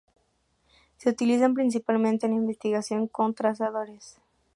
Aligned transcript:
Se 0.97 1.09
utilizan 1.09 1.53
principalmente 1.53 2.25
en 2.25 2.33
investigación 2.33 3.07
con 3.07 3.35
trazadores. 3.35 4.17